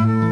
Goeienaand 0.00 0.28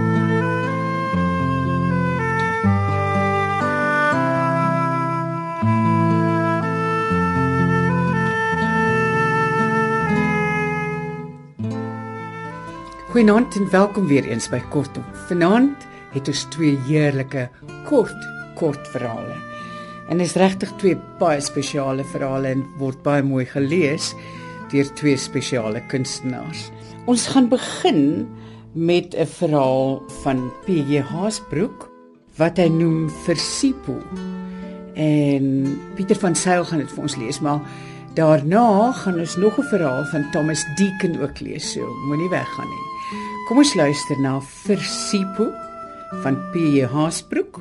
en 13.56 13.70
welkom 13.70 14.06
weer 14.06 14.24
eens 14.24 14.48
by 14.48 14.60
Kortop. 14.72 15.04
Vanaand 15.28 15.84
het 16.14 16.28
ons 16.32 16.46
twee 16.48 16.78
heerlike 16.86 17.50
kort 17.84 18.28
kort 18.56 18.88
verhale. 18.88 19.36
En 20.08 20.20
is 20.24 20.32
regtig 20.40 20.72
twee 20.80 20.96
baie 21.20 21.44
spesiale 21.44 22.08
verhale 22.08 22.54
en 22.56 22.64
word 22.80 23.02
baie 23.04 23.20
mooi 23.20 23.44
gelees 23.44 24.14
deur 24.72 24.88
twee 24.96 25.20
spesiale 25.20 25.84
kunstenaars. 25.92 26.70
Ons 27.04 27.26
gaan 27.26 27.52
begin 27.52 28.28
met 28.78 29.14
'n 29.14 29.26
verhaal 29.26 30.02
van 30.22 30.52
PJ 30.64 31.00
Haasbroek 31.00 31.90
wat 32.36 32.56
hy 32.56 32.68
noem 32.68 33.10
Versipo. 33.10 33.98
En 34.94 35.78
Pieter 35.94 36.16
van 36.16 36.34
Sail 36.34 36.64
gaan 36.64 36.78
dit 36.78 36.92
vir 36.92 37.02
ons 37.02 37.16
lees, 37.16 37.40
maar 37.40 37.60
daarna 38.14 38.92
gaan 38.92 39.18
ons 39.18 39.36
nog 39.36 39.58
'n 39.58 39.70
verhaal 39.70 40.04
van 40.04 40.30
Thomas 40.30 40.64
Deacon 40.76 41.20
ook 41.20 41.40
lees. 41.40 41.72
So 41.72 41.80
moenie 42.06 42.28
weggaan 42.28 42.68
nie. 42.68 42.86
Kom 43.48 43.58
ons 43.58 43.74
luister 43.74 44.20
na 44.20 44.40
Versipo 44.40 45.52
van 46.22 46.36
P.J. 46.52 46.84
Haasbroek, 46.84 47.60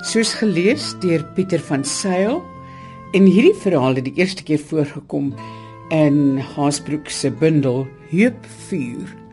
soos 0.00 0.34
gelees 0.34 0.94
deur 1.00 1.24
Pieter 1.34 1.60
van 1.60 1.84
Sail. 1.84 2.42
En 3.12 3.24
hierdie 3.24 3.54
verhaal 3.54 3.94
het 3.94 4.04
die 4.04 4.14
eerste 4.16 4.42
keer 4.42 4.58
voorgekom 4.58 5.34
in 5.88 6.38
Haasbroek 6.38 7.08
se 7.08 7.30
bundel 7.30 7.86
Hoop 8.10 8.46
vuur. 8.68 9.27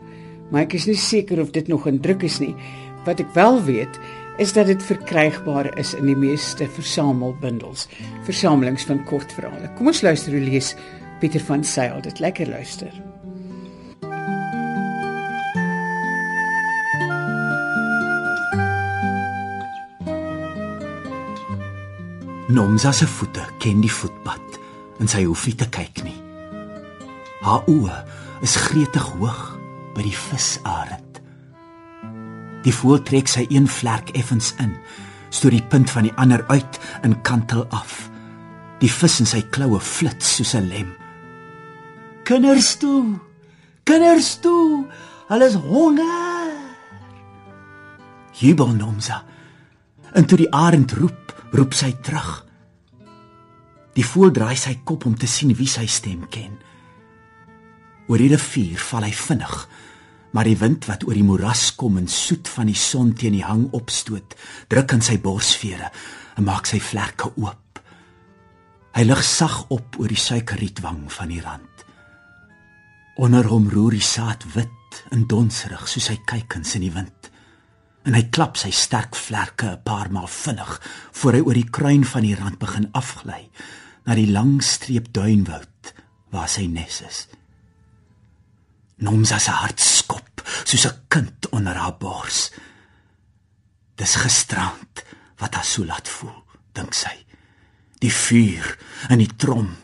Maar 0.50 0.66
ek 0.66 0.76
is 0.78 0.86
nie 0.86 0.98
seker 0.98 1.40
of 1.42 1.50
dit 1.54 1.68
nog 1.68 1.86
in 1.90 2.00
druk 2.02 2.22
is 2.26 2.38
nie. 2.42 2.54
Wat 3.06 3.20
ek 3.22 3.32
wel 3.34 3.60
weet, 3.66 3.98
is 4.38 4.52
dat 4.52 4.68
dit 4.68 4.82
verkrygbaar 4.82 5.70
is 5.80 5.94
in 5.96 6.06
die 6.10 6.18
meeste 6.18 6.68
versamelbundels, 6.68 7.86
versamelings 8.28 8.84
van 8.88 9.02
kortverhale. 9.08 9.70
Kom 9.78 9.88
ons 9.92 10.04
luister 10.04 10.36
hoe 10.36 10.44
lees 10.44 10.74
Pieter 11.20 11.40
van 11.40 11.64
Sail 11.64 12.02
dit 12.04 12.20
lekker 12.20 12.50
luister. 12.50 12.92
Nomsa 22.52 22.92
se 22.92 23.08
voete 23.10 23.42
ken 23.58 23.80
die 23.82 23.90
voetpad 23.90 24.60
en 25.00 25.08
sy 25.10 25.24
hoef 25.24 25.48
nie 25.48 25.56
te 25.58 25.66
kyk 25.72 26.04
nie. 26.06 26.16
Haar 27.42 27.64
oë 27.72 27.96
is 28.44 28.54
gretig 28.68 29.08
hoog 29.16 29.55
by 29.96 30.04
die 30.04 30.16
visarend. 30.16 31.20
Die 32.66 32.74
voël 32.74 33.02
trek 33.06 33.30
sy 33.30 33.46
een 33.48 33.68
vlek 33.70 34.12
effens 34.18 34.52
in, 34.62 34.74
stoot 35.30 35.54
die 35.54 35.64
punt 35.72 35.90
van 35.90 36.08
die 36.08 36.14
ander 36.20 36.44
uit 36.50 36.78
en 37.06 37.16
kantel 37.26 37.64
af. 37.74 38.06
Die 38.82 38.90
vis 38.92 39.20
in 39.22 39.28
sy 39.28 39.40
kloue 39.54 39.80
flits 39.80 40.36
soos 40.36 40.54
'n 40.54 40.68
lem. 40.68 40.92
Kinders 42.24 42.76
toe. 42.76 43.18
Kinders 43.84 44.40
toe. 44.40 44.84
Alles 45.28 45.54
honger. 45.54 46.52
Jubel 48.32 48.68
Nomsa. 48.74 49.24
En 50.12 50.26
toe 50.26 50.38
die 50.38 50.52
arend 50.52 50.92
roep, 50.92 51.34
roep 51.52 51.72
sy 51.72 51.92
terug. 52.02 52.44
Die 53.94 54.04
voël 54.04 54.30
draai 54.30 54.56
sy 54.56 54.80
kop 54.84 55.06
om 55.06 55.14
te 55.16 55.26
sien 55.26 55.54
wie 55.54 55.68
sy 55.68 55.86
stem 55.86 56.26
ken. 56.28 56.58
Oor 58.06 58.22
die 58.22 58.30
rivier 58.30 58.78
val 58.78 59.02
hy 59.02 59.12
vinnig, 59.12 59.54
maar 60.30 60.46
die 60.46 60.58
wind 60.60 60.86
wat 60.86 61.02
oor 61.06 61.16
die 61.16 61.26
moeras 61.26 61.72
kom 61.74 61.96
en 61.98 62.06
soet 62.12 62.48
van 62.54 62.68
die 62.70 62.78
son 62.78 63.14
teen 63.18 63.34
die 63.34 63.46
hang 63.46 63.66
opstoot, 63.74 64.36
druk 64.70 64.92
in 64.94 65.02
sy 65.02 65.16
borsvere 65.22 65.90
en 66.36 66.46
maak 66.46 66.68
sy 66.70 66.78
vlerke 66.82 67.32
oop. 67.34 67.80
Hy 68.96 69.04
lig 69.04 69.22
sag 69.26 69.64
op 69.74 69.98
oor 70.00 70.12
die 70.12 70.20
suikerrietwang 70.20 71.06
van 71.12 71.32
die 71.32 71.40
rand. 71.44 71.82
Onder 73.20 73.48
hom 73.48 73.70
roer 73.72 73.96
die 73.96 74.04
saad 74.04 74.44
wit 74.54 75.00
en 75.12 75.24
donserig 75.28 75.86
soos 75.88 76.10
hy 76.12 76.18
kykens 76.28 76.74
in 76.78 76.84
die 76.86 76.92
wind. 76.92 77.30
En 78.06 78.14
hy 78.14 78.26
klap 78.30 78.60
sy 78.60 78.70
sterk 78.70 79.16
vlerke 79.16 79.72
'n 79.72 79.82
paar 79.82 80.12
maal 80.12 80.28
vinnig 80.28 80.80
voor 81.12 81.32
hy 81.32 81.40
oor 81.40 81.58
die 81.58 81.70
kruin 81.70 82.04
van 82.04 82.22
die 82.22 82.36
rand 82.36 82.58
begin 82.58 82.88
afgly 82.92 83.50
na 84.06 84.14
die 84.14 84.30
lang 84.30 84.62
streep 84.62 85.12
duinwoud 85.12 85.92
waar 86.30 86.48
sy 86.48 86.66
nes 86.66 87.00
is. 87.02 87.26
Nomsa 88.96 89.38
se 89.38 89.52
hart 89.52 89.80
skop 89.80 90.40
soos 90.64 90.86
'n 90.86 91.00
kind 91.08 91.50
onder 91.52 91.76
haar 91.76 91.96
bors. 91.98 92.50
Dis 93.94 94.14
gisterand 94.14 95.04
wat 95.36 95.54
haar 95.54 95.64
so 95.64 95.84
laat 95.84 96.08
voel, 96.08 96.44
dink 96.72 96.94
sy. 96.94 97.26
Die 98.00 98.12
vuur 98.12 98.78
in 99.10 99.18
die 99.18 99.36
trom 99.36 99.76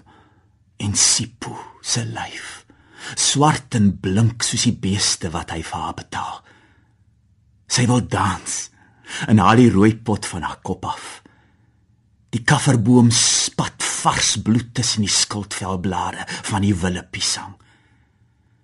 en 0.77 0.95
Sipo 0.97 1.59
se 1.83 2.05
lyf, 2.05 2.65
swart 3.15 3.75
en 3.75 4.01
blink 4.01 4.43
soos 4.43 4.62
die 4.62 4.77
beeste 4.77 5.31
wat 5.31 5.51
hy 5.51 5.62
vir 5.62 5.81
haar 5.81 5.95
betaal. 5.95 6.45
Sy 7.69 7.87
wil 7.87 8.09
dans 8.09 8.71
haal 9.39 9.56
die 9.56 9.71
rooi 9.71 9.95
pot 9.97 10.27
van 10.27 10.43
haar 10.43 10.61
kop 10.62 10.84
af. 10.84 11.22
Die 12.33 12.45
kafferboom 12.45 13.11
spat 13.11 13.83
vars 13.83 14.37
bloed 14.43 14.75
tussen 14.75 15.05
die 15.05 15.12
skildvelblare 15.12 16.25
van 16.49 16.62
die 16.62 16.75
willepiesang. 16.75 17.62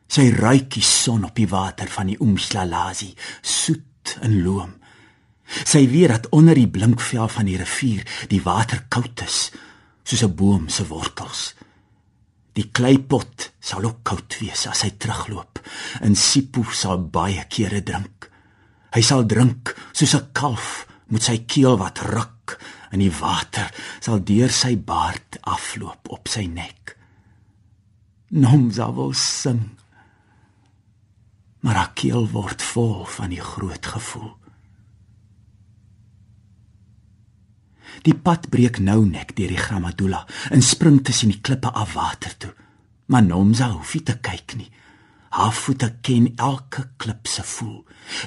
Sy 0.09 0.31
ruik 0.33 0.71
die 0.75 0.85
son 0.85 1.25
op 1.29 1.37
die 1.37 1.49
water 1.49 1.89
van 1.93 2.07
die 2.07 2.19
Umslalazi, 2.25 3.15
soet 3.43 4.17
en 4.25 4.43
loom. 4.43 4.75
Sy 5.49 5.87
weet 5.89 6.09
dat 6.09 6.29
onder 6.37 6.57
die 6.57 6.69
blinkvel 6.69 7.29
van 7.29 7.49
die 7.49 7.57
rivier 7.61 8.05
die 8.29 8.43
water 8.45 8.87
koud 8.89 9.23
is, 9.25 9.51
soos 10.05 10.25
'n 10.25 10.35
boom 10.35 10.69
se 10.69 10.87
wortels. 10.89 11.55
Die 12.53 12.71
kleipot 12.73 13.53
sal 13.61 13.85
ook 13.85 14.03
koud 14.03 14.37
wees 14.41 14.67
as 14.67 14.83
hy 14.83 14.91
terugloop 14.99 15.61
en 16.01 16.17
Sipho 16.17 16.65
sal 16.73 16.99
baie 16.99 17.45
kere 17.49 17.83
drink. 17.83 18.31
Hy 18.95 19.03
sal 19.03 19.27
drink 19.27 19.77
soos 19.93 20.15
'n 20.15 20.33
kalf 20.33 20.87
met 21.07 21.23
sy 21.23 21.39
keel 21.47 21.79
wat 21.79 21.99
ruk 21.99 22.59
en 22.91 22.99
die 22.99 23.13
water 23.21 23.71
sal 24.01 24.25
deur 24.25 24.51
sy 24.51 24.77
baard 24.77 25.39
afloop 25.43 26.09
op 26.11 26.29
sy 26.29 26.47
nek. 26.47 26.97
Nomsa 28.31 28.93
wil 28.93 29.13
sing. 29.13 29.78
Maar 31.61 31.75
haar 31.75 31.93
keel 31.95 32.29
word 32.31 32.63
vol 32.63 33.05
van 33.05 33.33
die 33.35 33.43
groot 33.43 33.87
gevoel. 33.87 34.37
Die 38.07 38.15
pad 38.15 38.49
breek 38.53 38.79
nou 38.79 39.01
nek 39.09 39.35
deur 39.37 39.51
die 39.51 39.61
Gramadula 39.61 40.25
en 40.55 40.63
spring 40.63 41.01
tussen 41.05 41.33
die 41.33 41.41
klippe 41.41 41.73
af 41.73 41.97
water 41.99 42.35
toe. 42.39 42.53
Maar 43.09 43.25
Nomsa 43.25 43.71
hoef 43.73 43.95
nie 43.97 44.05
te 44.05 44.19
kyk 44.21 44.55
nie. 44.59 44.69
Haar 45.29 45.53
voete 45.53 45.89
ken 46.01 46.31
elke 46.37 46.87
klip 46.97 47.27
se 47.29 47.43
voel. 47.45 47.83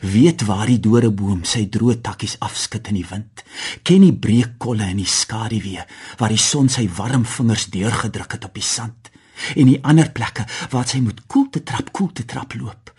Weet 0.06 0.44
waar 0.46 0.69
die 0.69 0.80
doreboom 0.81 1.42
sy 1.50 1.63
droë 1.74 1.98
takkies 2.06 2.38
afskud 2.46 2.92
in 2.92 3.00
die 3.00 3.08
wind. 3.09 3.44
Ken 3.88 4.06
die 4.06 4.13
breek 4.13 4.58
kolle 4.62 4.90
in 4.94 5.02
die 5.02 5.09
skaduwee 5.09 5.86
waar 6.19 6.34
die 6.34 6.42
son 6.42 6.69
sy 6.69 6.86
warm 6.98 7.25
vingers 7.25 7.69
deurgedruk 7.74 8.38
het 8.38 8.46
op 8.50 8.58
die 8.58 8.66
sand 8.66 9.09
en 9.56 9.72
die 9.72 9.80
ander 9.81 10.12
plekke 10.13 10.46
waar 10.69 10.86
sy 10.86 11.00
moet 11.02 11.24
koel 11.25 11.48
te 11.50 11.63
trap, 11.66 11.90
koel 11.96 12.12
te 12.13 12.25
trap 12.30 12.53
loop. 12.53 12.92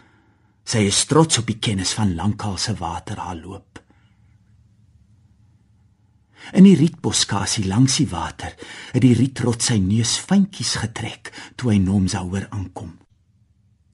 Sy 0.65 0.87
is 0.87 1.05
trots 1.11 1.41
op 1.41 1.49
die 1.51 1.59
kennis 1.59 1.93
van 1.99 2.15
lankal 2.15 2.57
se 2.59 2.75
water 2.79 3.19
haar 3.19 3.37
loop. 3.37 3.81
In 6.53 6.67
die 6.67 6.77
rietboskasie 6.77 7.65
langs 7.71 8.01
die 8.01 8.09
water 8.11 8.55
het 8.93 9.03
die 9.05 9.15
rietrot 9.15 9.63
sy 9.63 9.79
neus 9.83 10.17
fyntjies 10.19 10.75
getrek 10.83 11.31
toe 11.57 11.73
hy 11.73 11.79
Nomsa 11.83 12.25
hoor 12.27 12.49
aankom. 12.51 12.97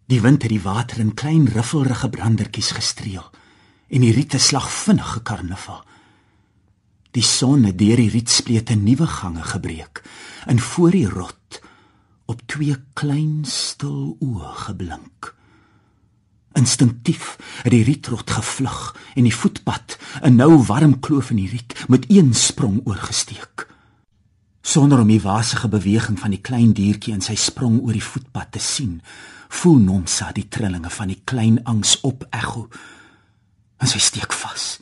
Die 0.09 0.23
wind 0.25 0.43
het 0.47 0.53
die 0.55 0.65
water 0.65 1.03
in 1.05 1.12
klein 1.12 1.45
riffelrige 1.53 2.09
brandertjies 2.09 2.73
gestreel 2.79 3.27
en 3.88 4.05
die 4.05 4.14
riete 4.17 4.41
slag 4.41 4.69
vinnig 4.73 5.12
gekarnaval. 5.19 5.82
Die 7.12 7.25
son 7.25 7.64
het 7.69 7.79
deur 7.81 8.00
die 8.00 8.12
rietsplete 8.12 8.76
nuwe 8.81 9.09
gange 9.09 9.44
gebreek 9.44 10.03
en 10.49 10.61
voor 10.61 10.97
die 10.97 11.09
rot 11.09 11.61
op 12.29 12.44
twee 12.49 12.76
klein 12.97 13.44
stil 13.49 14.17
oë 14.25 14.55
geblink. 14.67 15.38
Instinktief 16.58 17.37
het 17.62 17.70
die 17.70 17.84
rietrot 17.87 18.31
gevlug 18.31 18.96
en 19.14 19.26
die 19.28 19.34
voetpad 19.34 19.99
'n 20.22 20.34
nou 20.34 20.64
warm 20.66 21.00
kloof 21.00 21.31
in 21.31 21.37
die 21.37 21.50
riet 21.50 21.75
met 21.88 22.05
een 22.08 22.34
sprong 22.34 22.81
oorgesteek. 22.84 23.66
Sonder 24.62 24.99
om 25.00 25.08
die 25.08 25.22
wasige 25.22 25.69
beweging 25.69 26.19
van 26.19 26.31
die 26.31 26.40
klein 26.40 26.72
diertjie 26.72 27.14
in 27.14 27.20
sy 27.20 27.34
sprong 27.34 27.81
oor 27.81 27.93
die 27.93 28.02
voetpad 28.02 28.52
te 28.52 28.58
sien, 28.58 29.02
voel 29.49 29.78
Nomsa 29.78 30.32
die 30.32 30.49
trillinge 30.49 30.90
van 30.90 31.08
die 31.08 31.22
klein 31.25 31.64
angs 31.64 32.00
op 32.00 32.26
ekho. 32.31 32.69
En 33.78 33.87
sy 33.87 33.99
steek 33.99 34.32
vas. 34.32 34.81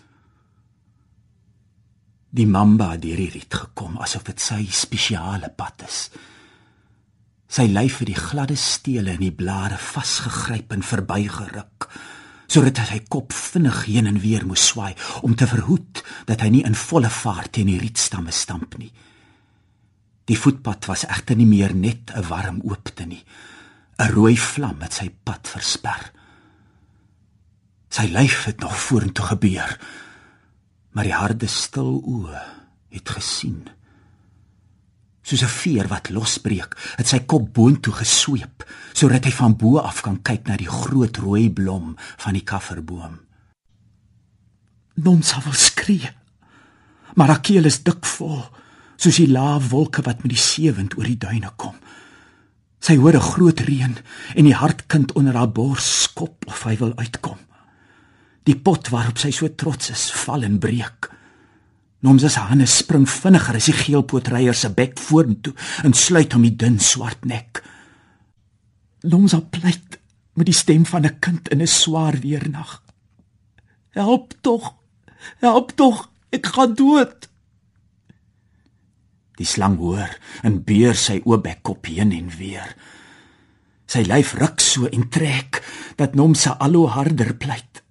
Die 2.30 2.46
mamba 2.46 2.90
het 2.90 3.02
deur 3.02 3.16
die 3.16 3.30
riet 3.30 3.54
gekom 3.54 3.98
asof 3.98 4.22
dit 4.22 4.40
sy 4.40 4.66
spesiale 4.70 5.52
pad 5.56 5.82
is. 5.86 6.10
Sy 7.48 7.68
lyf 7.70 8.00
het 8.02 8.10
die 8.10 8.18
gladde 8.18 8.56
stele 8.58 9.14
in 9.14 9.22
die 9.22 9.34
blare 9.34 9.78
vasgegryp 9.78 10.72
en 10.72 10.82
verbygeruk. 10.82 11.88
sodat 12.46 12.78
hy 12.92 13.00
kop 13.10 13.34
vinnig 13.34 13.78
heen 13.88 14.06
en 14.06 14.20
weer 14.22 14.44
moes 14.46 14.68
swaai 14.70 14.94
om 15.26 15.34
te 15.34 15.48
verhoed 15.50 16.02
dat 16.28 16.44
hy 16.44 16.50
nie 16.54 16.64
in 16.68 16.76
volle 16.78 17.10
vaart 17.10 17.56
teen 17.56 17.70
die 17.72 17.80
rietstamme 17.80 18.30
stamp 18.30 18.76
nie. 18.78 18.92
Die 20.26 20.38
voetpad 20.38 20.86
was 20.90 21.04
egter 21.06 21.36
nie 21.38 21.46
meer 21.46 21.74
net 21.74 22.12
'n 22.14 22.28
warm 22.28 22.60
oopte 22.62 23.04
nie. 23.04 23.24
'n 23.98 24.12
Rooi 24.14 24.36
vlam 24.36 24.80
het 24.80 24.92
sy 24.92 25.10
pad 25.24 25.48
versper. 25.48 26.12
Sy 27.90 28.06
lyf 28.12 28.44
het 28.44 28.60
nog 28.60 28.76
vorentoe 28.76 29.24
gebeur, 29.24 29.78
maar 30.92 31.04
die 31.04 31.14
harde 31.14 31.46
stil 31.46 32.02
oë 32.04 32.42
het 32.90 33.08
gesien 33.08 33.75
soos 35.26 35.42
'n 35.42 35.56
veer 35.60 35.88
wat 35.88 36.10
losbreek, 36.10 36.76
het 36.96 37.08
sy 37.08 37.18
kop 37.26 37.52
boontoe 37.54 37.92
gesweep 37.92 38.64
sodat 38.92 39.24
hy 39.24 39.32
van 39.32 39.56
bo 39.56 39.78
af 39.78 40.00
kan 40.02 40.22
kyk 40.22 40.46
na 40.48 40.56
die 40.56 40.70
groot 40.70 41.16
rooi 41.16 41.50
blom 41.50 41.96
van 42.16 42.32
die 42.32 42.44
kafferboom. 42.44 43.18
Nomsa 44.94 45.42
wil 45.44 45.52
skree. 45.52 46.10
Maar 47.14 47.28
haar 47.28 47.40
keel 47.40 47.64
is 47.64 47.82
dik 47.82 48.06
vol, 48.06 48.40
soos 48.96 49.16
die 49.16 49.28
lae 49.28 49.60
wolke 49.68 50.02
wat 50.02 50.22
met 50.22 50.32
die 50.32 50.40
seewind 50.40 50.96
oor 50.96 51.04
die 51.04 51.18
duine 51.18 51.50
kom. 51.56 51.74
Sy 52.80 52.96
hoor 52.96 53.16
'n 53.16 53.30
groot 53.32 53.60
reën 53.60 53.96
en 54.36 54.44
die 54.44 54.54
hartkind 54.54 55.12
onder 55.12 55.34
haar 55.34 55.52
bors 55.52 56.02
skop 56.02 56.44
of 56.46 56.62
hy 56.62 56.76
wil 56.76 56.96
uitkom. 56.96 57.38
Die 58.44 58.56
pot 58.56 58.88
waarop 58.88 59.18
sy 59.18 59.30
so 59.30 59.48
trots 59.48 59.90
is, 59.90 60.10
val 60.12 60.42
en 60.42 60.58
breek. 60.58 61.10
Nomsa 62.04 62.28
se 62.28 62.40
hande 62.40 62.66
spring 62.68 63.06
vinniger 63.08 63.56
as 63.56 63.68
die 63.70 63.76
geelpootreier 63.76 64.54
se 64.54 64.68
bek 64.68 64.98
vorentoe 65.00 65.54
en 65.84 65.96
sluit 65.96 66.34
hom 66.36 66.44
die 66.44 66.56
dun 66.56 66.78
swart 66.82 67.24
nek. 67.24 67.62
Nomsa 69.06 69.40
pleit 69.40 69.96
met 70.36 70.50
die 70.50 70.56
stem 70.56 70.84
van 70.86 71.06
'n 71.06 71.18
kind 71.20 71.48
in 71.48 71.62
'n 71.62 71.66
swaar 71.66 72.18
weernag. 72.20 72.82
Help 73.90 74.34
tog. 74.40 74.74
Help 75.40 75.72
tog. 75.76 76.10
Ek 76.30 76.46
gaan 76.46 76.74
dood. 76.74 77.28
Die 79.36 79.46
slang 79.46 79.78
hoor 79.78 80.18
en 80.42 80.64
beer 80.64 80.94
sy 80.94 81.20
oopbek 81.24 81.68
op 81.68 81.86
heen 81.86 82.12
en 82.12 82.28
weer. 82.28 82.76
Sy 83.86 84.02
lyf 84.02 84.34
ruk 84.34 84.60
so 84.60 84.86
en 84.86 85.08
trek 85.08 85.62
dat 85.96 86.14
Nomsa 86.14 86.56
al 86.58 86.74
hoe 86.74 86.88
harder 86.88 87.34
pleit 87.34 87.82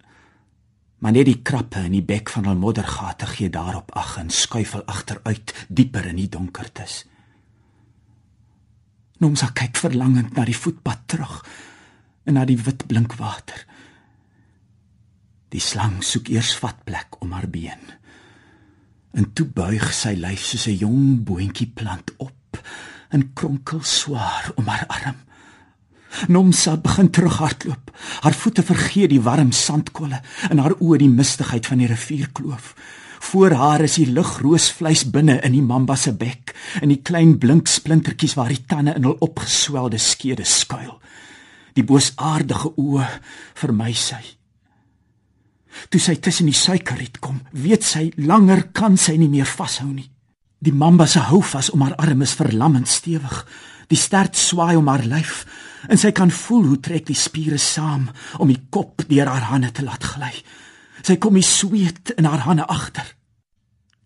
maar 1.06 1.14
net 1.14 1.28
die 1.30 1.42
krappe 1.46 1.84
in 1.86 1.94
die 1.94 2.02
bek 2.02 2.32
van 2.34 2.48
hul 2.50 2.56
moddergate 2.58 3.28
gee 3.30 3.52
daarop 3.54 3.92
ag 3.94 4.16
en 4.18 4.32
skuifel 4.34 4.82
agteruit 4.90 5.52
dieper 5.70 6.08
in 6.10 6.18
die 6.18 6.32
donkertes. 6.34 7.04
Nomsa 9.22 9.52
kyk 9.54 9.78
verlangend 9.78 10.34
na 10.34 10.48
die 10.50 10.58
voetpad 10.58 11.04
terug 11.14 11.36
en 12.26 12.40
na 12.40 12.48
die 12.50 12.58
wit 12.58 12.88
blink 12.90 13.14
water. 13.22 13.62
Die 15.54 15.62
slang 15.62 16.02
soek 16.02 16.34
eers 16.34 16.56
vatplek 16.58 17.22
om 17.22 17.38
haar 17.38 17.52
been. 17.54 17.86
En 19.14 19.30
toe 19.38 19.46
buig 19.46 19.86
sy 19.94 20.18
lyf 20.18 20.42
soos 20.42 20.66
'n 20.74 20.82
jong 20.82 21.22
boontjie 21.22 21.70
plant 21.70 22.16
op 22.18 22.58
en 23.14 23.34
kronkel 23.38 23.84
swaar 23.84 24.50
om 24.56 24.66
haar 24.74 24.88
arm. 24.88 25.22
Nomsa 26.28 26.78
begin 26.78 27.12
terughardloop. 27.12 27.75
Haar 28.24 28.34
voete 28.34 28.64
vergeet 28.64 29.10
die 29.14 29.22
warm 29.22 29.52
sandkolle 29.52 30.22
en 30.50 30.62
haar 30.64 30.78
oë 30.80 31.02
die 31.04 31.12
mistigheid 31.12 31.68
van 31.68 31.82
die 31.82 31.90
rivierkloof. 31.92 32.74
Voor 33.26 33.56
haar 33.58 33.82
is 33.82 33.98
die 33.98 34.12
lig 34.12 34.32
roosvleis 34.44 35.06
binne 35.10 35.40
in 35.42 35.56
die 35.56 35.66
mamba 35.66 35.96
se 35.98 36.14
bek 36.14 36.54
en 36.82 36.92
die 36.94 37.02
klein 37.02 37.38
blink 37.42 37.68
splintertjies 37.72 38.36
waar 38.38 38.54
die 38.54 38.66
tande 38.70 38.94
in 38.96 39.08
hul 39.08 39.18
opgeswelde 39.26 39.98
skede 39.98 40.46
skuil. 40.46 41.00
Die 41.76 41.84
boosaardige 41.84 42.76
oë 42.80 43.08
vermy 43.58 43.94
sy. 43.98 44.22
Toe 45.90 46.00
sy 46.00 46.16
tussen 46.24 46.48
die 46.48 46.56
suikerriet 46.56 47.20
kom, 47.24 47.42
weet 47.52 47.84
sy 47.84 48.10
langer 48.22 48.70
kan 48.76 48.96
sy 48.98 49.18
nie 49.20 49.32
meer 49.32 49.50
vashou 49.50 49.90
nie. 49.90 50.08
Die 50.66 50.74
mamba 50.74 51.06
se 51.06 51.20
houvas 51.28 51.70
om 51.74 51.84
haar 51.84 51.98
arm 52.02 52.24
is 52.26 52.34
verlammend 52.38 52.88
stewig. 52.90 53.42
Die 53.88 53.98
stert 54.00 54.38
swaai 54.38 54.76
om 54.76 54.88
haar 54.88 55.06
lyf 55.06 55.46
en 55.90 56.00
sy 56.02 56.12
kan 56.16 56.32
voel 56.34 56.66
hoe 56.72 56.80
trek 56.82 57.06
die 57.06 57.18
spiere 57.18 57.60
saam 57.62 58.08
om 58.42 58.50
die 58.50 58.62
kop 58.74 59.06
deur 59.10 59.30
haar 59.30 59.52
hande 59.52 59.72
te 59.72 59.86
laat 59.86 60.04
gly. 60.16 60.34
Sy 61.06 61.20
kom 61.22 61.38
die 61.38 61.46
sweet 61.46 62.16
in 62.18 62.26
haar 62.26 62.46
hande 62.48 62.66
agter. 62.66 63.06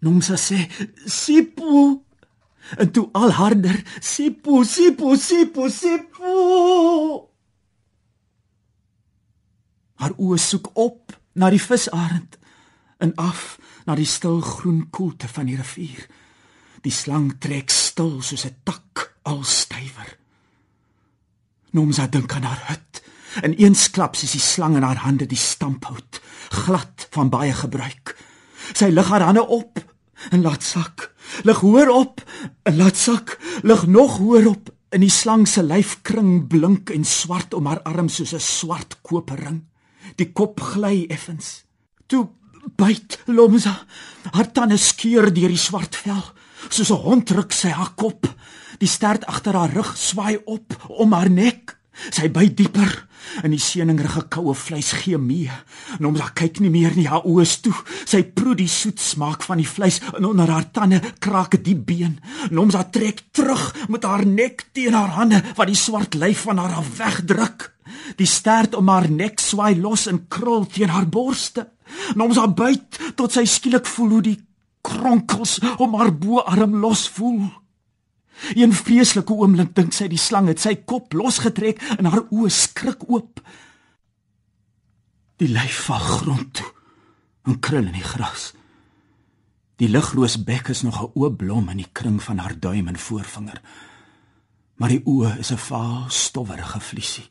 Nomsa 0.04 0.36
sê: 0.36 0.68
"Sipo." 1.06 2.04
En 2.78 2.92
toe 2.92 3.10
al 3.14 3.32
harder: 3.32 3.84
"Sipo, 4.00 4.64
sipo, 4.64 5.16
sipo, 5.16 5.70
sipo." 5.70 7.30
Haar 10.00 10.14
oë 10.18 10.38
soek 10.38 10.70
op 10.74 11.16
na 11.34 11.50
die 11.50 11.62
visarend 11.62 12.38
en 13.00 13.16
af 13.16 13.60
na 13.86 13.96
die 13.96 14.08
stil 14.08 14.42
groen 14.42 14.90
koelte 14.90 15.28
van 15.28 15.46
die 15.46 15.56
rivier. 15.56 16.08
Die 16.82 16.92
slang 16.92 17.40
trek 17.40 17.70
stil 17.70 18.22
soos 18.22 18.46
'n 18.46 18.56
tak 18.64 19.19
al 19.30 19.44
stywer. 19.46 20.18
Nomsa 21.78 22.08
dink 22.10 22.34
aan 22.34 22.48
haar 22.50 22.64
hut. 22.72 23.04
In 23.46 23.54
eensklaps 23.62 24.26
is 24.26 24.34
die 24.34 24.42
slang 24.42 24.76
in 24.80 24.86
haar 24.86 25.04
hande 25.06 25.28
die 25.30 25.38
stamphout, 25.38 26.18
glad 26.66 27.06
van 27.14 27.30
baie 27.30 27.54
gebruik. 27.54 28.16
Sy 28.74 28.90
lig 28.90 29.12
haar 29.14 29.28
hande 29.28 29.46
op 29.46 29.78
en 30.34 30.42
laat 30.42 30.66
sak. 30.66 31.12
Lig 31.46 31.62
hoër 31.62 31.92
op 31.94 32.24
en 32.66 32.78
laat 32.82 32.98
sak. 32.98 33.38
Lig 33.62 33.86
nog 33.88 34.18
hoër 34.18 34.50
op 34.56 34.74
in 34.96 35.06
die 35.06 35.14
slang 35.14 35.46
se 35.48 35.62
lyfkring 35.62 36.48
blink 36.50 36.90
en 36.90 37.06
swart 37.06 37.54
om 37.54 37.70
haar 37.70 37.84
arm 37.86 38.10
soos 38.10 38.34
'n 38.34 38.42
swart 38.42 38.98
koperring. 39.02 39.62
Die 40.18 40.32
kop 40.34 40.60
gly 40.60 41.06
effens. 41.10 41.64
Toe 42.08 42.28
byt 42.76 43.20
Lomsa. 43.26 43.86
Haar 44.32 44.52
tande 44.52 44.78
skeur 44.78 45.34
deur 45.34 45.50
die 45.50 45.58
swart 45.58 45.96
vel. 45.96 46.24
Soos 46.70 46.92
'n 46.92 47.04
hond 47.06 47.30
ruk 47.30 47.52
sy 47.52 47.70
haar 47.70 47.94
kop. 47.96 48.26
Die 48.80 48.88
stert 48.88 49.26
agter 49.28 49.58
haar 49.60 49.74
rug 49.76 49.92
swaai 49.98 50.40
op 50.46 50.76
om 50.88 51.14
haar 51.14 51.30
nek. 51.32 51.76
Sy 52.16 52.30
byt 52.32 52.56
dieper 52.56 52.92
in 53.44 53.52
die 53.52 53.60
seeningrige 53.62 54.24
koue 54.32 54.54
vleis 54.56 54.94
gee 55.02 55.18
mee. 55.20 55.52
En 56.00 56.16
haar 56.16 56.32
kyk 56.38 56.62
nie 56.64 56.72
meer 56.72 56.96
nie 56.96 57.08
haar 57.12 57.28
oë 57.28 57.46
toe. 57.64 57.76
Sy 58.08 58.24
proe 58.24 58.56
die 58.56 58.70
soet 58.72 59.02
smaak 59.04 59.44
van 59.44 59.60
die 59.60 59.68
vleis 59.68 60.00
en 60.16 60.30
onder 60.30 60.50
haar 60.50 60.70
tande 60.72 61.02
kraak 61.20 61.60
die 61.64 61.76
been. 61.76 62.20
En 62.50 62.72
haar 62.72 62.90
trek 62.90 63.26
terug 63.36 63.76
met 63.90 64.08
haar 64.08 64.26
nek 64.26 64.70
teen 64.72 64.96
haar 64.96 65.16
hande 65.20 65.44
wat 65.58 65.68
die 65.68 65.76
swart 65.76 66.16
lyf 66.16 66.48
van 66.48 66.58
haar 66.64 66.80
af 66.80 66.96
wegdruk. 66.98 67.70
Die 68.16 68.28
stert 68.28 68.76
om 68.80 68.88
haar 68.88 69.10
nek 69.12 69.40
swaai 69.44 69.76
los 69.76 70.08
en 70.08 70.28
krul 70.28 70.68
teen 70.72 70.90
haar 70.90 71.10
borste. 71.10 71.68
En 72.16 72.22
haar 72.32 72.54
byt 72.54 73.16
tot 73.16 73.34
sy 73.34 73.44
skielik 73.46 73.86
voel 73.86 74.20
hoe 74.20 74.28
die 74.32 74.40
kronkels 74.82 75.60
om 75.78 75.98
haar 76.00 76.14
boarm 76.16 76.80
los 76.80 77.10
voel. 77.12 77.50
Een 78.56 78.74
vreeslike 78.74 79.34
oomblik 79.34 79.76
dink 79.76 79.94
sy 79.94 80.08
die 80.08 80.22
slang 80.22 80.48
het 80.48 80.60
sy 80.60 80.76
kop 80.76 81.14
losgetrek 81.14 81.82
en 81.98 82.06
haar 82.06 82.26
oë 82.30 82.50
skrik 82.50 83.04
oop. 83.10 83.42
Die 85.40 85.52
lyf 85.52 85.86
val 85.88 86.00
grond 86.00 86.54
toe 86.54 86.72
en 87.48 87.60
krul 87.60 87.88
in 87.88 87.96
die 87.96 88.06
gras. 88.06 88.54
Die 89.80 89.88
ligroos 89.88 90.36
bek 90.44 90.70
is 90.70 90.82
nog 90.84 91.02
'n 91.02 91.12
oop 91.16 91.38
blom 91.38 91.70
in 91.70 91.78
die 91.78 91.92
kring 91.92 92.24
van 92.24 92.38
haar 92.38 92.60
duim 92.60 92.88
en 92.88 93.00
voorvinger. 93.00 93.62
Maar 94.76 94.90
die 94.90 95.04
oë 95.06 95.40
is 95.40 95.52
'n 95.52 95.58
vaal 95.58 96.06
stowwerige 96.10 96.80
vliesie. 96.80 97.30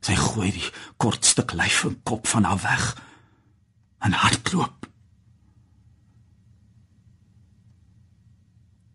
Sy 0.00 0.14
gooi 0.14 0.50
die 0.52 0.70
kort 0.96 1.24
stuk 1.24 1.52
lyf 1.52 1.84
en 1.84 2.00
kop 2.02 2.26
van 2.26 2.44
haar 2.44 2.60
weg 2.62 3.02
en 3.98 4.12
hardloop. 4.12 4.85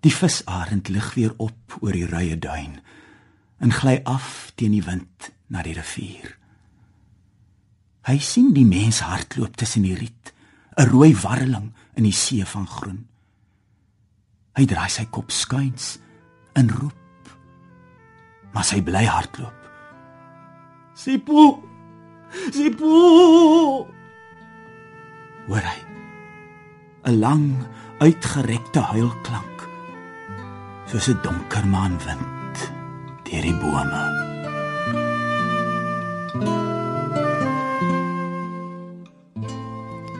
Die 0.02 0.14
visarend 0.14 0.90
lig 0.90 1.14
weer 1.14 1.34
op 1.38 1.78
oor 1.82 1.94
die 1.94 2.08
ruie 2.10 2.38
duin 2.42 2.80
en 3.62 3.74
gly 3.74 4.00
af 4.10 4.52
teen 4.58 4.74
die 4.74 4.86
wind 4.86 5.30
na 5.54 5.62
die 5.62 5.76
rivier. 5.78 6.38
Hy 8.10 8.18
sien 8.18 8.50
die 8.56 8.66
mens 8.66 9.04
hardloop 9.06 9.60
tussen 9.62 9.86
die 9.86 9.94
riet, 9.94 10.34
'n 10.78 10.90
rooi 10.90 11.14
warreling 11.14 11.70
in 11.94 12.04
die 12.04 12.18
see 12.18 12.46
van 12.46 12.66
groen. 12.68 13.08
Hy 14.58 14.66
draai 14.66 14.90
sy 14.90 15.06
kop 15.06 15.30
skuins 15.32 16.00
en 16.58 16.70
roep. 16.70 17.30
Maar 18.54 18.64
sy 18.64 18.82
bly 18.82 19.06
hardloop. 19.06 19.60
Sipo! 20.96 21.62
Sipo! 22.52 23.86
Hoor 25.48 25.66
hy? 25.72 25.80
'n 27.06 27.20
Lang 27.20 27.48
uitgerekte 28.00 28.80
huilklank 28.80 29.51
soos 30.92 31.08
'n 31.08 31.20
donker 31.24 31.66
maanwind 31.68 32.58
deur 33.24 33.42
die 33.42 33.56
bome. 33.64 34.04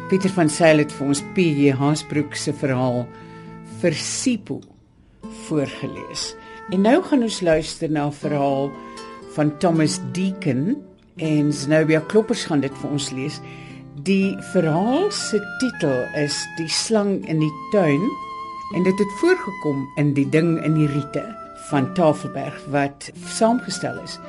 Pieter 0.10 0.32
van 0.32 0.50
Sail 0.50 0.78
het 0.78 0.92
vir 0.92 1.08
ons 1.08 1.24
PJ 1.36 1.72
Haasbroek 1.76 2.36
se 2.36 2.54
verhaal 2.54 3.08
vir 3.82 3.94
Sipo 3.94 4.62
voorgeles. 5.48 6.36
En 6.72 6.82
nou 6.82 7.04
gaan 7.04 7.22
ons 7.22 7.42
luister 7.42 7.92
na 7.92 8.08
'n 8.08 8.14
verhaal 8.14 8.72
van 9.36 9.58
Thomas 9.58 10.00
Deacon 10.12 10.92
En 11.16 11.54
Zenobia 11.54 12.00
Kloppers 12.00 12.44
gaan 12.44 12.64
dit 12.64 12.74
vir 12.82 12.90
ons 12.90 13.10
lees. 13.12 13.40
Die 14.08 14.34
verhaal 14.54 15.12
se 15.12 15.40
titel 15.60 15.94
is 16.18 16.38
Die 16.58 16.70
slang 16.72 17.20
in 17.30 17.44
die 17.44 17.54
tuin 17.74 18.02
en 18.74 18.84
dit 18.84 19.00
het 19.00 19.12
voorgekom 19.20 19.90
in 19.96 20.14
Die 20.14 20.30
ding 20.30 20.64
in 20.64 20.74
die 20.74 20.88
riete 20.88 21.24
van 21.70 21.94
Tafelberg 21.94 22.56
wat 22.74 23.12
saamgestel 23.26 24.00
is 24.04 24.20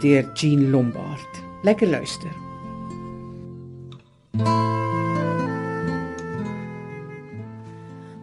deur 0.00 0.30
Jean 0.34 0.70
Lombard. 0.70 1.42
Lekker 1.62 1.88
luister. 1.88 2.30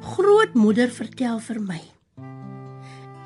Grootmoeder 0.01 0.89
vertel 0.89 1.39
vir 1.39 1.61
my. 1.61 1.81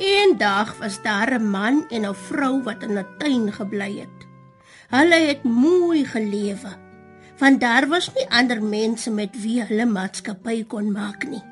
Eendag 0.01 0.73
was 0.79 1.01
daar 1.01 1.31
'n 1.39 1.49
man 1.49 1.85
en 1.89 2.05
'n 2.05 2.15
vrou 2.15 2.63
wat 2.63 2.83
in 2.83 2.97
'n 2.97 3.05
tuin 3.17 3.53
gebly 3.53 3.99
het. 3.99 4.27
Hulle 4.89 5.19
het 5.27 5.43
mooi 5.43 6.05
gelewe, 6.05 6.75
want 7.37 7.61
daar 7.61 7.87
was 7.87 8.13
nie 8.13 8.29
ander 8.29 8.63
mense 8.63 9.11
met 9.11 9.41
wie 9.41 9.63
hulle 9.63 9.85
maatskappy 9.85 10.65
kon 10.65 10.91
maak 10.91 11.27
nie. 11.29 11.50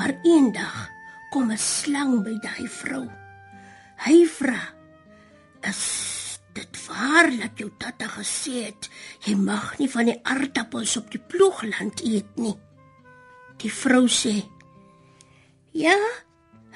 Maar 0.00 0.16
eendag 0.24 0.88
kom 1.28 1.50
'n 1.52 1.60
slang 1.60 2.24
by 2.24 2.32
daai 2.40 2.68
vrou. 2.80 3.04
Hy 4.04 4.24
vra: 4.26 4.62
"Is 5.60 5.82
dit 6.56 6.86
waar 6.86 7.28
dat 7.42 7.58
jou 7.60 7.70
tatta 7.76 8.08
gesê 8.08 8.64
het 8.68 8.88
jy 9.26 9.34
mag 9.36 9.78
nie 9.78 9.90
van 9.90 10.04
die 10.08 10.20
aardappels 10.22 10.96
op 10.96 11.10
die 11.10 11.20
ploegland 11.20 12.00
eet 12.00 12.30
nie. 12.36 12.56
Die 13.56 13.72
vrou 13.72 14.08
sê: 14.08 14.48
"Ja, 15.72 16.00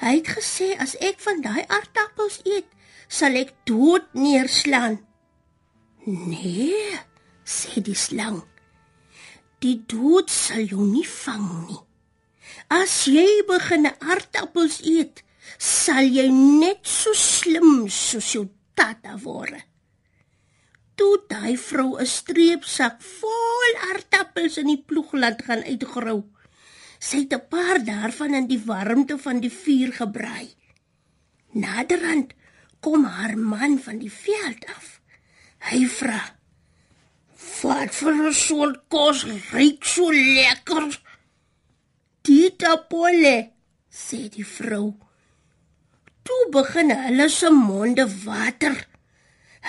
hy 0.03 0.13
het 0.21 0.27
gesê 0.27 0.77
as 0.77 0.93
ek 0.95 1.17
van 1.19 1.41
daai 1.41 1.65
aardappels 1.67 2.39
eet, 2.43 2.69
sal 3.07 3.33
ek 3.33 3.55
dood 3.63 4.05
neerslaan." 4.13 4.99
"Nee," 6.05 6.99
sê 7.43 7.81
die 7.81 7.97
slang. 7.97 8.43
"Die 9.59 9.83
dood 9.87 10.29
sal 10.29 10.61
jou 10.61 10.85
nie 10.85 11.07
vang 11.07 11.67
nie. 11.67 11.81
As 12.69 13.05
jy 13.05 13.43
begin 13.47 13.87
aardappels 13.87 14.81
eet, 14.81 15.21
sal 15.57 16.05
jy 16.07 16.27
net 16.31 16.85
so 16.87 17.13
slim 17.13 17.87
soos 17.89 18.33
jou 18.33 18.45
tatta 18.75 19.15
word. 19.23 19.61
Toe 20.95 21.17
daai 21.29 21.57
vrou 21.57 21.97
'n 21.99 22.05
streepsak 22.07 23.01
vol 23.19 23.71
aardappels 23.89 24.57
in 24.57 24.67
die 24.67 24.83
ploegland 24.87 25.43
gaan 25.43 25.63
uitgrou. 25.63 26.23
Sy 26.99 27.17
het 27.23 27.33
'n 27.33 27.47
paar 27.49 27.83
daarvan 27.83 28.33
in 28.33 28.47
die 28.47 28.63
warmte 28.65 29.17
van 29.17 29.39
die 29.39 29.51
vuur 29.51 29.91
gebraai. 29.93 30.49
Naderhand 31.53 32.33
kom 32.79 33.03
haar 33.03 33.37
man 33.37 33.79
van 33.79 33.99
die 33.99 34.11
veld 34.11 34.65
af. 34.77 35.01
Hy 35.69 35.87
vra: 35.87 36.21
"Wat 37.61 37.91
vir 37.95 38.13
'n 38.13 38.33
soort 38.33 38.79
kos 38.87 39.25
ryk 39.51 39.83
so 39.83 40.11
lekker?" 40.11 41.04
"Dit 42.25 42.63
apolle," 42.63 43.37
sê 43.89 44.19
die 44.35 44.47
vrou. 44.57 44.87
Toe 46.25 46.43
begin 46.51 46.89
hulle 47.05 47.29
se 47.29 47.49
monde 47.49 48.05
water. 48.25 48.75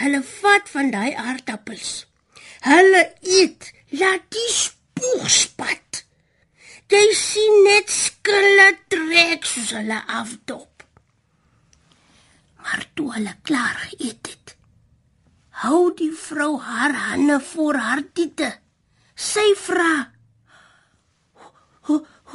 Hulle 0.00 0.20
vat 0.40 0.68
van 0.74 0.90
daai 0.94 1.12
aardappels. 1.14 1.90
Hulle 2.64 3.02
eet, 3.38 3.72
laat 4.00 4.24
die 4.32 4.50
spoeg 4.52 5.28
spat. 5.30 6.04
Jy 6.92 7.06
sien 7.18 7.62
net 7.66 7.92
skille 7.92 8.68
trek 8.92 9.44
soos 9.44 9.72
hulle 9.76 9.98
afdop. 10.20 10.84
Maar 12.62 12.84
toe 12.94 13.08
hulle 13.14 13.34
klaar 13.46 13.76
geëet 13.84 14.30
het, 14.32 14.54
hou 15.62 15.92
die 15.98 16.12
vrou 16.14 16.52
haar 16.62 16.94
hande 17.08 17.40
voor 17.52 17.78
haar 17.88 18.02
tiete. 18.14 18.48
Sy 19.14 19.46
vra: 19.66 19.92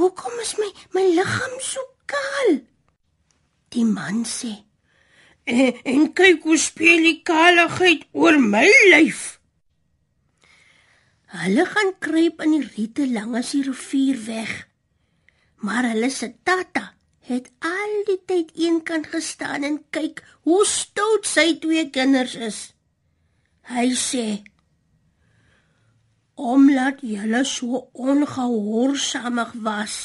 "Hoe 0.01 0.10
hoe 0.10 0.17
kom 0.17 0.39
is 0.41 0.55
my 0.58 0.70
my 0.98 1.01
liggaam 1.13 1.60
so 1.62 1.81
kaal?" 2.10 2.55
Die 3.70 3.86
man 3.86 4.24
sê: 4.25 4.53
"En, 5.43 5.77
en 5.93 6.13
kyk 6.17 6.41
hoe 6.48 6.58
speel 6.58 7.05
die 7.05 7.20
kaligheid 7.22 8.08
oor 8.12 8.39
my 8.53 8.65
lyf." 8.93 9.22
Hulle 11.38 11.65
gaan 11.74 11.93
kruip 12.00 12.41
in 12.41 12.55
die 12.55 12.65
riete 12.74 13.05
langs 13.12 13.51
die 13.53 13.62
rivier 13.67 14.17
weg. 14.25 14.55
Maar 15.62 15.91
hulle 15.91 16.10
se 16.10 16.34
tatta 16.43 16.86
het 17.29 17.51
al 17.60 17.93
die 18.10 18.20
tyd 18.25 18.50
eenkant 18.58 19.08
gestaan 19.13 19.63
en 19.70 19.84
kyk 19.93 20.25
hoe 20.50 20.65
stout 20.65 21.29
sy 21.29 21.60
twee 21.62 21.86
kinders 21.93 22.34
is. 22.50 22.60
Hy 23.70 23.93
sê: 24.10 24.25
"Omdat 26.42 27.06
julle 27.06 27.44
so 27.46 27.92
ongehoorsaamig 27.94 29.52
was, 29.62 29.96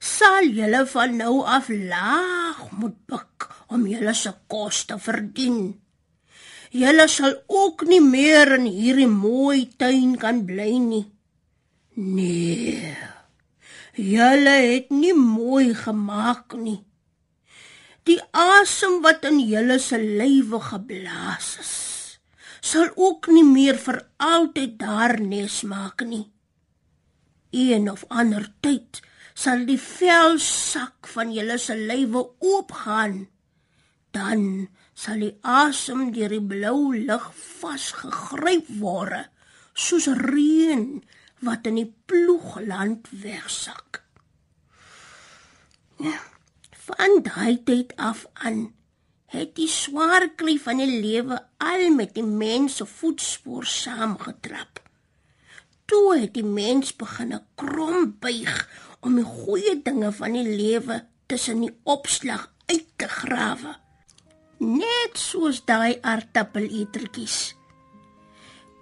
sal 0.00 0.48
julle 0.48 0.86
van 0.88 1.16
nou 1.20 1.44
af 1.44 1.68
laag 1.68 2.60
moet 2.80 2.96
buig 3.06 3.48
om 3.68 3.86
julle 3.86 4.14
se 4.14 4.32
kos 4.48 4.84
te 4.88 4.96
verdien. 4.98 5.76
Julle 6.72 7.06
sal 7.08 7.34
ook 7.46 7.84
nie 7.90 8.00
meer 8.00 8.54
in 8.56 8.68
hierdie 8.70 9.10
mooi 9.10 9.68
tuin 9.76 10.16
kan 10.16 10.44
bly 10.48 10.72
nie. 10.78 11.06
Nee. 11.94 12.96
Julle 13.98 14.56
het 14.70 14.88
nie 14.94 15.12
mooi 15.12 15.74
gemaak 15.74 16.54
nie. 16.54 16.78
Die 18.08 18.20
asem 18.32 19.02
wat 19.04 19.26
in 19.28 19.42
julle 19.44 19.76
se 19.82 19.98
lywe 19.98 20.60
geblaas 20.70 21.48
is, 21.60 21.74
sal 22.60 22.90
ook 22.96 23.28
nie 23.32 23.44
meer 23.44 23.78
vir 23.80 24.00
altyd 24.16 24.76
daar 24.80 25.16
nes 25.20 25.62
maak 25.68 26.04
nie. 26.06 26.26
Een 27.50 27.90
of 27.90 28.04
ander 28.08 28.46
tyd 28.60 29.00
sal 29.34 29.64
die 29.66 29.80
velsak 29.80 31.08
van 31.14 31.32
julle 31.32 31.58
se 31.58 31.76
lywe 31.76 32.22
oopgaan. 32.38 33.24
Dan 34.12 34.68
sal 34.94 35.22
die 35.24 35.36
asem 35.46 36.10
deur 36.14 36.32
die 36.34 36.44
blou 36.52 36.92
lug 36.94 37.30
vasgegryp 37.60 38.68
word, 38.82 39.30
soos 39.74 40.10
reën 40.20 41.00
wat 41.46 41.68
in 41.70 41.78
die 41.80 41.88
ploegland 42.10 43.08
wegsak. 43.22 44.02
Ja, 46.00 46.18
van 46.86 47.22
daai 47.24 47.60
tyd 47.64 47.94
af 47.96 48.26
aan 48.44 48.70
het 49.30 49.54
die 49.54 49.68
swaar 49.70 50.26
kry 50.38 50.56
van 50.58 50.80
die 50.82 51.00
lewe 51.02 51.38
al 51.62 51.90
met 51.94 52.16
die 52.16 52.26
mens 52.26 52.80
se 52.80 52.86
voetspoor 52.86 53.66
saamgetrap. 53.66 54.80
Toe 55.90 56.16
het 56.18 56.34
die 56.34 56.46
mens 56.46 56.90
begin 56.96 57.34
'n 57.34 57.46
krom 57.54 58.16
buig 58.18 58.56
om 59.00 59.14
die 59.14 59.24
goeie 59.24 59.74
dinge 59.82 60.10
van 60.12 60.32
die 60.32 60.56
lewe 60.56 61.06
tussen 61.26 61.60
die 61.60 61.74
opslag 61.84 62.52
uit 62.66 62.86
te 62.96 63.08
grawe. 63.08 63.76
Net 64.58 65.12
soos 65.14 65.64
daai 65.64 65.98
aardappelettertjies. 66.02 67.54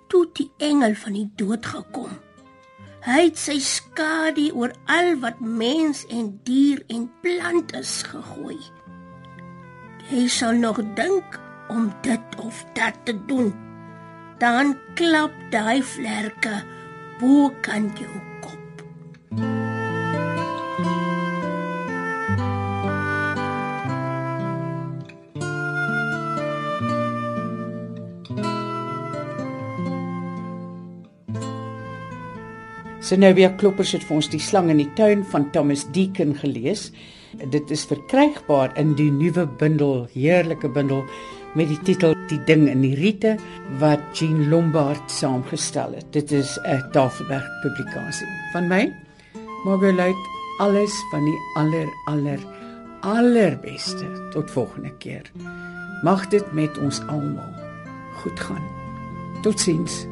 Toe 0.09 0.25
die 0.33 0.51
engel 0.59 0.95
van 0.95 1.13
die 1.13 1.31
dood 1.37 1.67
gekom. 1.67 2.19
Hy 3.05 3.21
het 3.29 3.39
sy 3.39 3.61
skadu 3.61 4.51
oor 4.53 4.73
al 4.87 5.15
wat 5.23 5.41
mens 5.41 6.07
en 6.09 6.41
dier 6.45 6.83
en 6.89 7.07
plant 7.21 7.73
is 7.73 8.03
gegooi. 8.03 8.78
Hy 10.09 10.23
sal 10.33 10.57
nog 10.57 10.79
dink 10.97 11.35
om 11.69 11.91
dit 12.01 12.37
of 12.41 12.65
dat 12.73 12.97
te 13.05 13.13
doen. 13.29 13.51
Dan 14.41 14.73
klap 14.97 15.35
daai 15.53 15.83
vlerke 15.85 16.63
bo 17.21 17.51
kan 17.61 17.91
jou 17.99 18.15
kop. 18.41 18.81
Zenobia 33.05 33.53
Kloppers 33.61 33.93
het 33.93 34.09
vir 34.09 34.17
ons 34.23 34.33
die 34.33 34.41
slang 34.41 34.73
in 34.73 34.81
die 34.81 34.89
tuin 34.97 35.21
van 35.29 35.51
Thomas 35.53 35.85
Deacon 35.93 36.33
gelees. 36.41 36.89
Dit 37.51 37.71
is 37.71 37.85
verkrygbaar 37.85 38.73
in 38.77 38.95
die 38.95 39.11
nuwe 39.11 39.47
bundel, 39.61 40.07
heerlike 40.13 40.69
bundel 40.69 41.05
met 41.55 41.69
die 41.69 41.81
titel 41.83 42.15
Die 42.29 42.41
ding 42.45 42.67
in 42.69 42.83
die 42.85 42.95
riete 42.99 43.37
wat 43.81 44.01
Jean 44.17 44.49
Lombard 44.49 45.11
saamgestel 45.11 45.95
het. 45.97 46.13
Dit 46.13 46.33
is 46.33 46.59
'n 46.65 46.91
Tafelberg 46.93 47.47
publikasie. 47.63 48.29
Van 48.53 48.69
my, 48.69 48.93
Margaret, 49.65 50.17
alles 50.59 50.93
van 51.11 51.25
die 51.25 51.39
aller 51.55 51.89
aller 52.07 52.39
allerbeste. 53.01 54.07
Tot 54.31 54.51
volgende 54.51 54.93
keer. 54.99 55.31
Mag 56.03 56.29
dit 56.29 56.53
met 56.53 56.79
ons 56.79 57.01
almal 57.07 57.55
goed 58.23 58.41
gaan. 58.41 58.65
Totsiens. 59.43 60.07